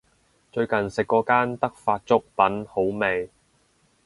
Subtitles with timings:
[0.51, 3.29] 最近食過間德發粥品好味